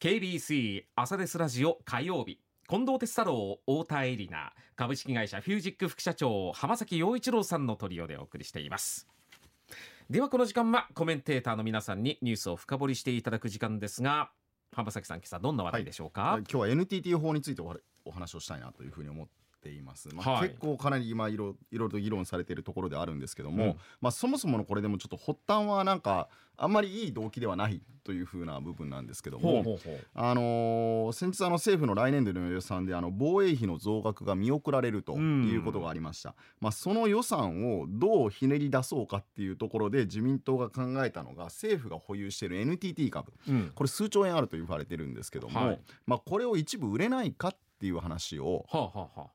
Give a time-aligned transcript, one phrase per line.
[0.00, 2.40] KBC 朝ですラジオ火曜日。
[2.70, 4.50] 近藤哲太郎太田恵里奈。
[4.74, 9.06] 株式会社フュージック副社長浜崎陽一郎さんのトリオでお送りしています。
[10.08, 14.30] ではこの時間はコメンテーターの皆さんにニュースを深掘りしていただく時間ですが
[14.72, 17.60] 浜崎さん今朝どんな話題でしょうか、はい、今日は NTT 法について
[18.06, 19.32] お話をしたいなというふうに思って
[19.68, 29.78] います、まあ、はい、結構かなり今いろいろと議論されているところであるんですけども、うん、まあ、そもそものこれでもちょっと発端はなんかあんまりいい動機ではないというふうな部分なんですけども
[30.14, 48.66] あのー、先日あの政府の来年度の予算であの防衛費の増額が見送られるということがありました、まあ、その予算をどうひねり出そうかっていうところで自民党が考えたのが政府が保有している NTT 株、うん、これ数兆円あると言われてるんですけども、はい、まあ、これを一部売れないかっていう話を、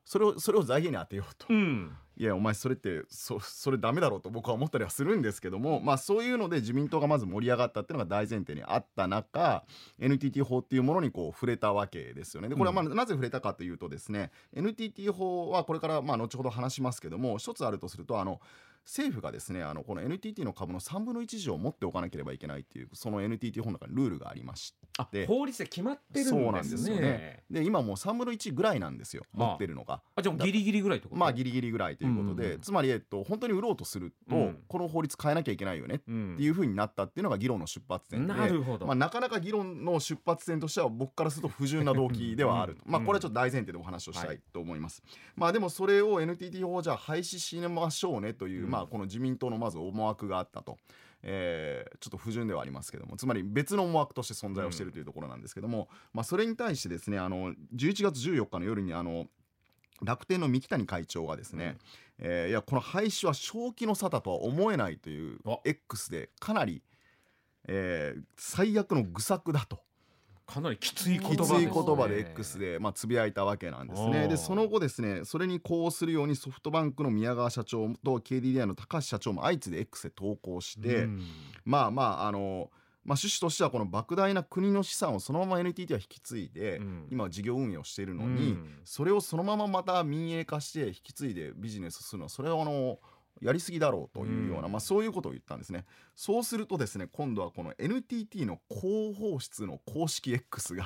[0.04, 1.46] それをそれを財源に当てようと。
[1.48, 1.96] うん。
[2.18, 9.64] いやお前それってそそれダメだろうと僕は思ったりはするんですけどもまあそういうので自民党がまず盛り上がったっていうのが大前提にあった中
[9.98, 12.48] NTT 法っていうものにこう触れたわけですよね。
[12.48, 18.40] でこれはまあなぜ触れたかというとですね、うん、NTT 法はこれからまあ後ほど話しますけども一つあるとするとあの
[18.86, 24.74] 政府がですねあのこの NTT の株の3分の1以上持っておかなければいけないっていうその NTT 本の中にルールがありまし
[25.10, 26.40] て法律で決まってるんですね。
[26.40, 27.44] そうなんですよね。
[27.50, 30.00] で今もう3分の1ぐらいなんですよ、持ってるのが。
[30.14, 31.20] あじゃあギリギリぐらいってこと？
[31.20, 50.78] まあギリギリぐらいということで、うん、つまり、えっと、本当に売ろうとすると、うん、この法律変えなきゃいけないよねっていうふうになったっていうのが議論の出発点で、なるほど、まあ、なかなか議論の出発点としては僕からすると不純な動機ではあると、まあこれはちょっと大前提でお話をしたいと思います、はい、まあでもそれを NTT 法じゃあ廃止しましょうねという、まあこの自民党ののまず思惑があったと。
[51.22, 59.26] えー、ちょっと不純ではありますけどもつまり別の思惑として存在をしているというところなんですけども、うん、まあ、それに対してですねあの11月14日の夜にあの
[60.02, 61.78] 楽天の三木谷会長がですね、
[62.20, 66.82] うん、えー、いやこの廃止は正気の沙汰とは思えないという X でかなり、
[67.66, 69.85] えー、最悪の愚策だと。
[70.46, 74.28] かなりきつい言葉で、ね、言葉で X でまあつぶやいたわけなんですね。
[74.28, 81.08] でその後ですねそれに呼応するようにソフトバンクの宮川社長と KDDI の高橋社長も相次いで X で投稿して、
[81.64, 82.70] まあまああの
[83.06, 92.98] まあ、趣旨としてはこの莫大な国の資産をそのまま NTT は引き継いで、今事業運営をしているのに、それをそのまままた民営化して引き継いでビジネスするのはそれはあの
[93.40, 95.84] やりすぎだろうというような、うん、まあ、そういうことを言ったんですね。
[96.14, 100.84] そうするとですね今度はこの NTT の広報室の公式 X が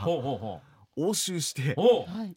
[0.97, 1.77] 押収して、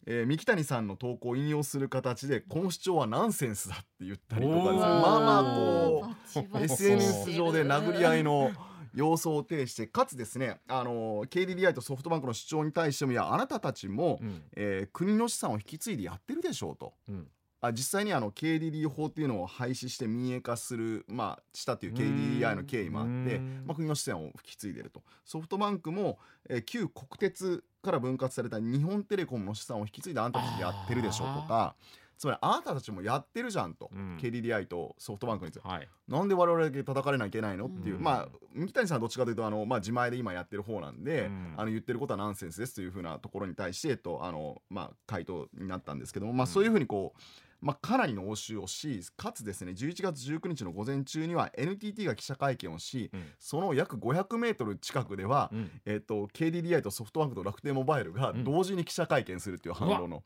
[0.06, 4.78] えー、三木谷さんの投稿を引用する形でこの主張はナンセンスだって言ったりとかですね。
[4.78, 6.06] まあまあこ
[6.54, 8.52] う SNS 上で殴り合いの。
[8.94, 17.26] 様相を呈してかつですねあの KDDI とソフトバンクの主張に対してもいやあなたたちも、うん、えー、国の資産を引き継いでやってるでしょうと、うん、
[17.66, 25.02] あ実際にあの KDD 法っていうのを廃止して民営化する、まあ、したという KDDI の経緯もあって、まあ、国の視線を引き継いでると。
[25.24, 31.74] ソフトバンクも、えー、旧国鉄から分割された日本テレコムの資産を引き継いであんたたちやってるでしょうとか
[32.16, 47.20] つまりあなたたちもやってるじゃんと、うん、KDDI とソフトバンクについて、はい、なんで我々だけ叩かれなきゃいけないのっていう、うん、まあ三木谷さんはどっちかというとあの、まあ、自前で今やってる方なんで、うん、あの言ってることはナンセンスですというふうなところに対してとあの、まあ、回答になったんですけども、まあ、そういうふうにこう
[47.64, 60.22] まあ、かなりの応酬をしかつですね11月19日の午前中には NTT が記者会見をし、うん、その約 500m 近くでは、うん、えーと、KDDI とソフトバンクと楽天モバイルが同時に記者会見するっていう反応の、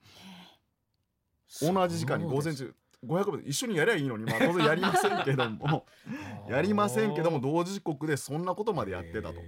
[1.63, 2.75] うん、同じ時間に午前中。
[3.07, 5.87] 500一緒にやりゃいいのに、まあ、当然やりませんけども。
[6.51, 9.41] やりませんけども同時刻でそんなことまでやってたと。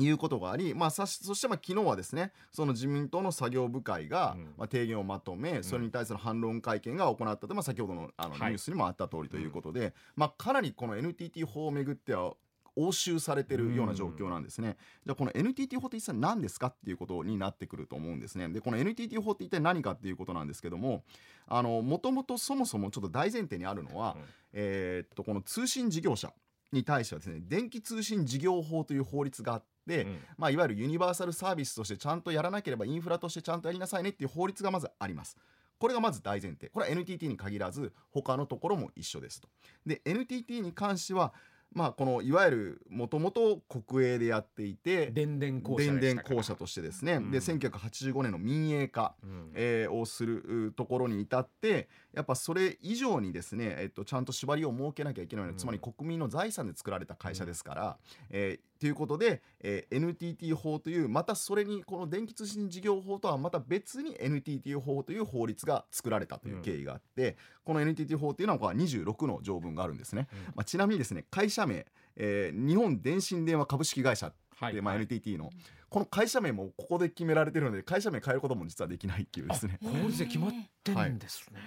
[0.00, 12.34] いうことがあり、まあ、そしてまあ昨日はですねその自民党の作業部会が、まあ、提言をまとめ、それに対する反論会見が行ったと、まあ、先ほどのあのニュースにもあった通りということで、まあ、かなりこの NTT 法をめぐっては
[12.76, 14.76] 押収されてるような状況なんですね。
[15.04, 18.48] じゃあこの NTT 法って一体何ですかっていうことになってくると思うんですね。
[18.48, 21.04] でこの NTT 法って一体何かっていうことなんですけども
[21.48, 26.32] もともとそもそもちょっと大前提にあるのは、うん、えっとこの通信事業者
[26.72, 35.36] に対してはですね電気通信事業法という法律があって、うん、まあ、いわゆるユニバーサルサービスとしてちゃんとやらなければインフラとしてちゃんとやりなさいねっていう法律がまずあります。
[35.78, 39.48] これがまず大前提これは NTT に限らず他のところも一緒ですと。
[39.84, 41.32] で NTT に関しては
[41.74, 57.94] まあ、このいわゆるもともと国営でやっていて電電公社電電公社としてですね、うん、で1985年の民営化、うん、えー、をするところに至ってやっぱそれ以上にですね、えっと、ちゃんと縛りを設けなきゃいけないので、うん、つまり国民の財産で作られた会社ですから、うん、
[58.30, 71.86] えーということで、えー、NTT 法というまたそれにこの電気通信事業法とはまた別に NTT 法という法律が作られたという経緯があって、うん、この NTT 法というのは26の条文があるんですね、うん、まあ、ちなみにですね会社名、
[72.16, 74.80] えー、日本電信電話株式会社で、まあ、はい。
[74.80, 75.50] はい NTT の
[75.88, 79.78] この会社名もここで決められてるので会社名変えることも実はできないっていうですね。
[79.82, 80.50] 法律で決まっ
[80.82, 81.60] てるんですね。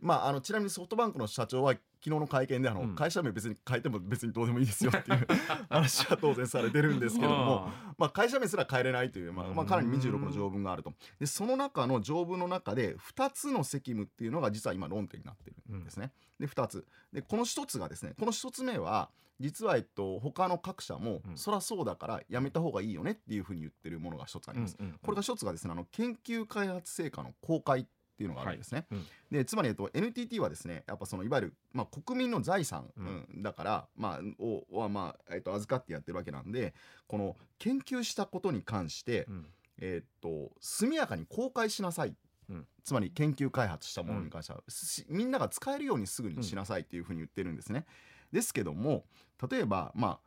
[0.00, 1.74] まああのちなみにソフトバンクの社長は
[2.06, 2.94] 昨日の会見であの、うん。
[2.94, 5.26] 会社名別に変えても別にどうでもいいですよっていう
[5.68, 10.92] 話は当然されてるんですけどもまあ、会社名すら変えれないという、まあまあ、かなり民事力の条文があると。
[11.18, 16.12] でその中の条文の中で2つの責務っていうのが実は今論点になってるんですね。
[16.38, 16.86] で2つ。
[17.12, 21.36] でこの1つがですねこの1つ目は実は、えっと、他の各社も、うん。
[21.36, 24.76] そらそうだからやめた方がいいよねっていうふうに言ってるものが1つあります。
[25.02, 28.86] これが1つがですねあの研究開発成果の公開っていうのがあるんですね。
[28.90, 29.06] はいうん。
[29.30, 33.26] でつまり、えっと、NTT はですねやっぱそのいわゆる、まあ、国民の財産、うん。
[33.34, 36.74] うんだから、まあ、をは、まあえっと、預かってやってるわけなんで
[37.06, 39.46] この研究したことに関して、うん。
[39.78, 42.14] えっと速やかに公開しなさい、
[42.48, 42.66] うん。
[42.82, 47.84] つまり研究開発したものに関しては、しみんなが使えるようにすぐにしなさいっていうふうに言ってるんですね。
[48.32, 49.04] ですけども
[49.50, 50.25] 例えばまあ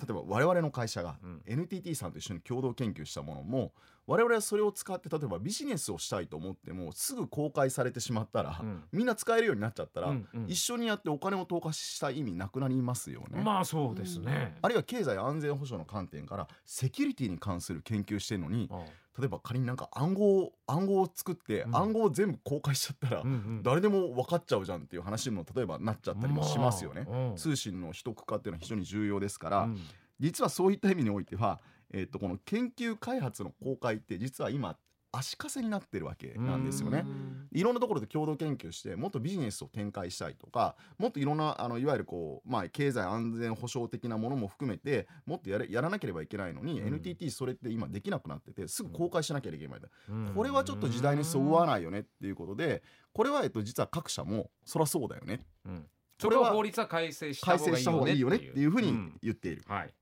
[0.00, 1.42] 例えば我々の会社がうん。
[1.46, 3.72] NTT さんと一緒に共同研究したものも
[4.06, 8.82] 我々はそれを使って例えばビジネスをしたいと思ってもすぐ公開されてしまったら、うん。
[8.92, 10.46] みんな使えるようになっちゃったら、うんうん。
[10.48, 13.42] 一緒にやってお金を投下した意味なくなりますよね。
[13.42, 14.56] まあそうですね。
[14.62, 18.84] あるいは経済安全保障の観点からセキュリティに関する研究してるのにあ
[19.18, 21.76] 例えば仮になんか暗号暗号を作って、うん。
[21.76, 23.24] 暗号を全部公開しちゃったら、
[23.62, 27.06] 誰でも分かっちゃうじゃんっていう話にも例えばなっちゃったりもしますよね。
[27.36, 29.78] 通信の秘匿化っていうのは非常に重要ですから、うん。
[30.18, 31.60] 実はそういった意味においては、
[31.92, 34.76] えっとこの研究開発の公開って実は今
[35.14, 37.04] 足かせになってるわけなんですよね。
[37.52, 46.88] いろんなところで共同研究してもっとビジネスを展開したいとかもっといろんなあのいわゆるこう、まあ、経済安全保障的なものも含めてもっとやれやらなければいけないのに、うん。
[46.88, 50.32] NTT それって今できなくなっててすぐ公開しなきゃいけない、うん。
[50.34, 52.82] これはちょっと時代にそぐわないよねっていうことで
[53.12, 55.44] これは、えっと、実は各社もそりゃそうだよね。
[55.66, 55.86] うん。
[56.18, 59.18] それはは法律は改正した改方がいいよねっていうふうにん。
[59.22, 59.94] 言っている、はい。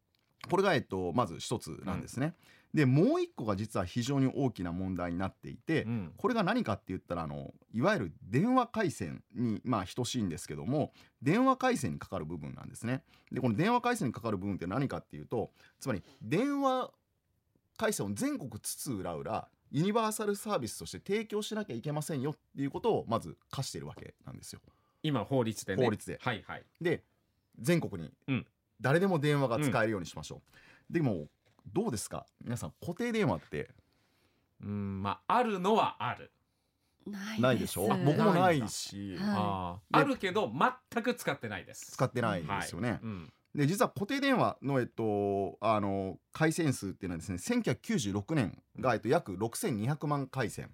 [0.48, 2.34] これが、えっと、まず一つなんですね。
[2.72, 13.02] でもう一個が実は非常に大きな問題になっていて、うんこれが何かって言ったらあのいわゆる電話回線にまあ等しいんですけども電話回線にかかる部分なんですね。
[13.32, 16.90] でこの電話回線にかかる部分って何かっていうとつまり電話
[17.76, 24.60] 回線を全国津々浦々ユニバーサルサービスとして提供しなきゃいけませんよっていうことをまず課しているわけなんですよ。
[25.02, 25.84] 今法律でね。
[25.84, 26.64] 法律ではいはい。
[26.80, 27.02] で
[27.58, 28.46] 全国にうん
[28.80, 30.42] 誰でも電話が使えるようにしましょ
[30.90, 30.92] う。
[30.92, 31.28] でも
[31.66, 32.26] どうですか？
[32.44, 33.70] 皆さん固定電話って。
[34.62, 36.30] うんまああるのはある。
[37.06, 37.86] ないないでしょ？
[37.86, 38.04] す。
[38.04, 39.16] 僕もないし。
[39.16, 39.26] はい。
[39.26, 40.50] あでああるけど
[40.92, 41.92] 全く使ってないです。
[41.92, 42.90] 使ってないですよね。
[42.90, 43.00] はい。
[43.02, 43.32] うん。
[43.54, 50.70] で実は固定電話の,、えっと、あの回線数っていうのはですね1996年が、えっと、約6200万回線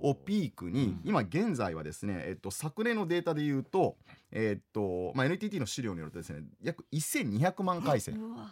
[0.00, 1.00] をピークに、うん。
[1.04, 3.98] 今現在はですね、えっと、昨年のデータで言うと,、
[4.30, 8.18] えっとまあ、NTT の資料によるとですね約1200万回線。
[8.18, 8.50] うわ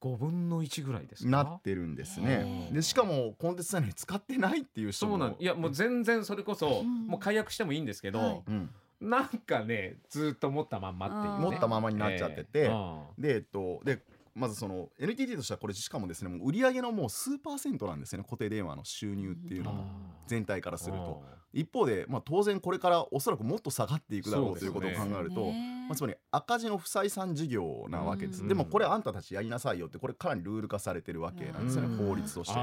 [0.00, 1.30] 5分の1ぐらいですか？
[1.30, 2.70] なってるんですね。
[2.72, 7.06] でしかもコンテンツ内に使ってないっていう人もそうなんいやもう全然それこそ、うん。
[7.06, 8.42] もう解約してもいいんですけど、はい。
[8.48, 8.70] うん、
[9.00, 12.70] なんかねずっと持ったまんまっていう、ね、持ったままになっちゃってて
[13.18, 14.00] でえっとで
[14.34, 19.84] まずその NTT としてはこれしかもですねもう売上のもう数パーセントなんですよね固定電話の収入っていうのも
[20.26, 21.22] 全体からすると。
[21.52, 28.48] 一方で、まあ、当然これからおそらくもっと下がっていくだろそうということを考えると、ねまあ、つまり赤字の不採算事業なわけです、うん。
[28.48, 32.08] でもこれあんたたちやりなさいよってこれかなりルール化されてるわけなんですよね、うん。
[32.08, 32.60] 法律として。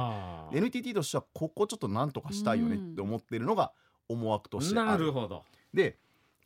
[0.57, 3.71] NTT としてはここちょっとなんとかしたいよねって思ってるのが
[4.07, 4.87] 思惑としてある。
[4.87, 5.43] なるほど。
[5.73, 5.97] で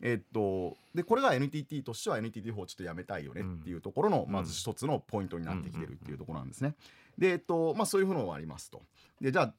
[0.01, 4.33] えっと、でこれが NTT としては NTT 法をちょっとやめたいよねっていうところの、うん。
[4.33, 6.75] まず一つのポイントになってきてるっていうところなんですね。
[7.17, 8.81] で、えっとまあ、そういうのもありますと。
[9.21, 9.53] でじゃあ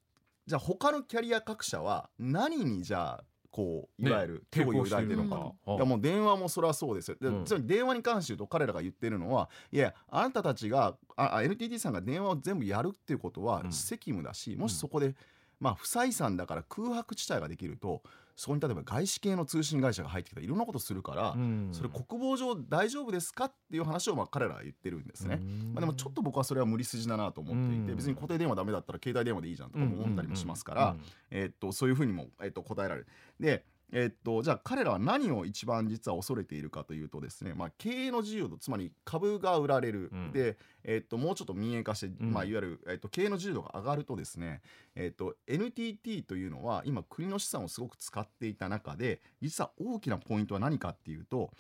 [0.47, 5.77] じゃあ他のキャリア各社は何にじゃあこういわゆるね脅威を抱いてるのか抵抗してるのかと。
[5.77, 7.17] いやもう電話もそれはそうですよ。
[7.21, 15.15] でうんつまり電話に関して言うと彼らが言ってるのはいやあなたたちがああ NTT さんが電話を全部やるっていうことはうん責務だし、もしそこで、
[15.61, 18.03] まあ、不採算だから空白地帯ができると
[18.37, 25.39] そこに例えば外資系の通信会社が入ってきたらいろんなことするから、うんそれ国防上大丈夫ですかっていう話をまあ彼らは言ってるんですね。
[25.41, 30.97] うんまあ、でもちょっと僕はそれは無理筋だなと思っていて、うん別に固定電話ダメだったら携帯電話でいいじゃんとかも思ったりもしますから、
[31.31, 33.07] えーっとそういうふうにも、えーっと答えられる。
[33.39, 33.65] で
[33.97, 40.33] えーっとじゃあ彼らは何を一番実は恐れているかというとですね、まあ、経営の自由度つまり株が売られる、うん。
[40.33, 42.33] で、えーっともうちょっと民営化して、うん。
[42.33, 44.63] まあ、いわゆる、えーっと経営の自由度が上がるとですね、
[44.97, 51.53] えーっと NTT というのは今国の資産をすごく使っていた中で実は大きなポイントは何かっていうと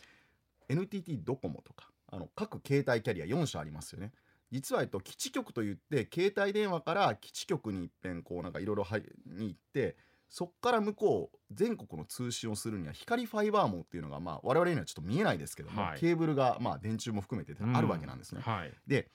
[0.68, 4.12] NTT ドコモとかあの各携帯キャリア4社ありますよね。
[4.50, 8.86] 実は、えっと、基地局といって携帯電話から基地局に一遍こうなんかいろいろ
[9.26, 9.96] に行って
[10.34, 18.40] そっから向こう全国の通信をするには光ファイバー網っていうのが、まあ、我々にはちょっと見えないですけども、はいケーブルが、まあ、電柱も含めてあるわけなんですね。
[18.40, 19.08] はいで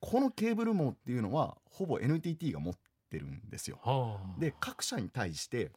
[0.00, 2.74] このケーブル網っていうのはほぼ NTT が持っ
[3.10, 3.78] てるんですよ。
[3.82, 5.70] はあで各社に対して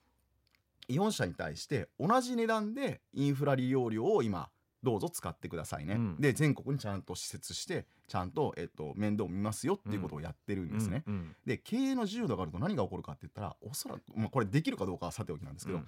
[0.88, 4.50] 4社に対して同じ値段でインフラ利用料を今
[4.88, 6.16] どうぞ使ってくださいね、うん。
[6.18, 11.04] で全国にちゃんと施設してちゃんと、えっと、面倒を見ますよっていうことをやってるんですね。
[11.06, 15.88] うんうんで経営の自由度があると何が起こるかって言ったらおそらく、まあ、これできるかどうかはさておきなんですけど、うん。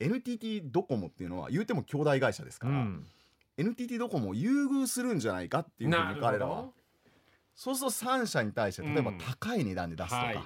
[0.00, 3.06] NTT ドコモっていうのは言うても兄弟会社ですから、うん。
[3.58, 6.70] NTT ドコモを優遇するんじゃないかっていうふうに彼らは。
[7.54, 10.40] そうすると3社に対して例えばうん高い値段で出すとか、はい。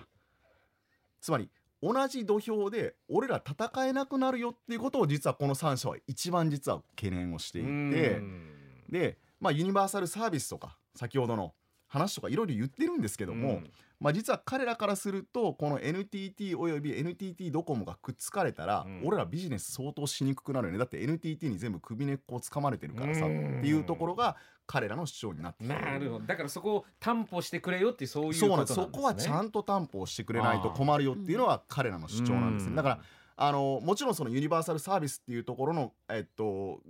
[1.21, 1.49] つまり
[1.85, 8.51] 同じ土俵で俺ら戦えなくなるよっていうことを実はこの3社は一番実は懸念をしていて、うん。
[8.89, 11.53] で、まあ、ユニバーサルサービスとか先ほどの
[11.87, 13.71] 話とかいろいろ言ってるんですけども、うん
[14.05, 19.01] まあ、実は彼らからするとこの NTT および NTT ドコモがくっつかれたら、うん。
[19.03, 20.79] 俺らビジネス相当しにくくなるよね。
[20.79, 23.61] だって NTT に全部首根っこをつかまれてるからさ、うん。
[23.61, 26.27] っていうところが彼らの主張になってなるほど。
[26.27, 28.79] だからそこを担保してくれよってそういうことそうなんです。
[28.79, 33.01] ねそこはちゃんと担保をしてくれないと困るよっていうのは彼らの主張なんですね、だから
[33.37, 36.83] あのもちろんそのユニバーサルサービスっていうところのえっと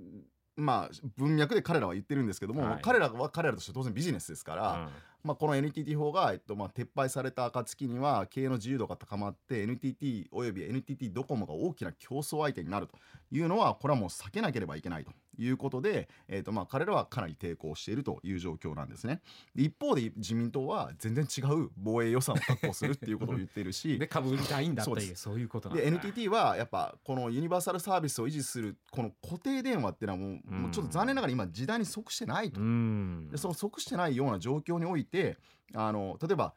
[0.56, 2.78] まあ文脈で彼らは言ってるんですけども、はい。
[2.82, 4.88] 彼らは彼らとして当然ビジネスですから、うん
[5.24, 12.98] まあ、この NTT 法が、えっとまあ、撤廃された暁には経営の自由度が高まって NTT および NTT ドコモが大きな競争相手になると
[13.30, 15.12] いうのはこれはもう避けなければいけないと。
[15.38, 19.20] いうことで、えっとまあ、彼らはかなり抵抗しているという状況なんですね。
[19.54, 30.62] で一方で自民党は全然違う防衛予算を確保するっていうことを言っているし で株売りたいんだってそうでいうそういうことなんでだ NTT はやっぱこのユニバーサルサービスを維持するこの固定電話っていうのはもう,、うん。
[30.62, 32.60] もうちょっと残念ながら今時代に即してないと。
[32.60, 33.28] うん。
[33.30, 35.38] でその即してないような状況において
[35.74, 36.54] あの例えば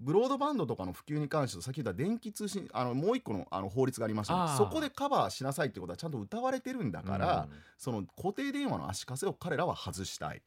[0.00, 10.42] ブロードバンドとかの普及に関してさっき言った電気通信あのもう一個のあの法律がありましたそこでカバーしなさいってことはちゃんと歌われてるんだから、その固定電話の足かせを彼らは外したい。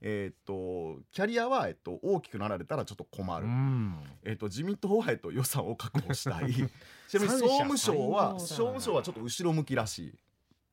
[0.00, 3.96] えーっとキャリアは、えっと、大きくなられたらちょっと困る、うん。
[4.24, 6.52] えっと、自民党は、えっと、予算を確保したい。
[7.08, 10.18] ちなみに総務省は総務省はちょっと後ろ向きらしい、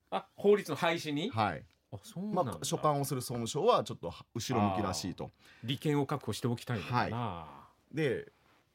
[0.09, 1.29] あ法律の廃止に？
[1.29, 1.63] はい。
[1.93, 2.43] あそうなんだ。
[2.43, 5.31] まあ、所管をする総務省はちょっと後ろ向きらしいと。
[5.63, 7.62] 利権を確保しておきたいのかな
[7.93, 8.31] で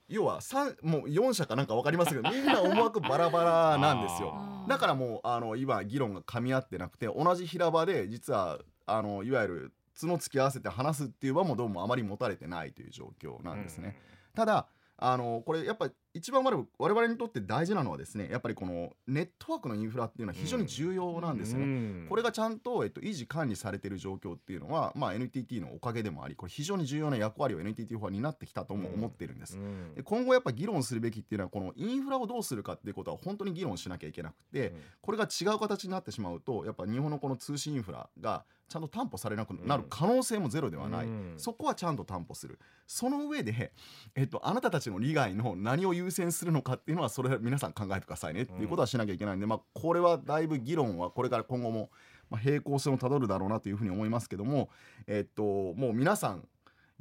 [0.09, 4.33] 要は三もう4社かなんか分かりますけどみんな思惑バラバラなんですよ。
[4.35, 14.01] あだからもうあの今議論が噛み合ってなくて同じ平場で実はあのいわゆる角突き合わせて話すっていう場もどうもあまり持たれてないという状況なんですね。
[14.35, 14.67] ただ
[15.01, 21.65] あのこれやっぱ一番我々にとって大事なのはですねやっぱりこのネットワークのインフラっていうのは非常に重要なんですね。
[21.65, 29.57] ねこれがちゃんと、えっと、維持管理されている状況っていうのは、まあ、NTT のおかげでもありこれ非常に重要な役割を NTT 法は担ってきたとも思ってるんです。
[29.95, 41.35] で今後やっぱ議論するべきっていうのはこのインフラをどうするかっていうことは本当に議論しなきゃいけなくて、これが違う形になってしまうとやっぱ日本のこの通信インフラがちゃんと担保されなくなる可能性もゼロではない、うん。
[41.39, 42.59] そこはちゃんと担保する。
[42.87, 43.73] その上で、
[44.15, 48.43] えっと、あなたたちの利害の何を優先するのかっていうのはそれは皆さん考えてくださいね。
[48.43, 51.91] っていうことはしなきゃいけないんで、まあ、これはだいぶ議論はこれから今後も、
[52.29, 54.69] まあ、平行線をたどるだろうなというふうに思いますけども、
[55.07, 55.43] えっと、
[55.75, 56.47] もう皆さん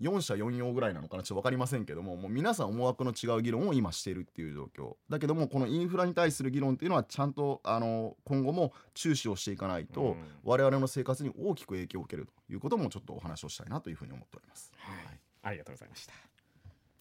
[0.02, 10.16] 4社4用ぐらいなのかなちょっと分かりませんけどももう皆さん思惑の違う議論を今しているっていう状況だけどもこのインフラに対する議論っていうのはちゃんとあの今後も注視をしていかないと、うん。
[10.44, 14.72] 我々の生活に大きく影響を受けるということもちょっとお話をしたいなというふうに思っております。
[14.78, 15.20] はい。
[15.44, 16.37] ありがとうございました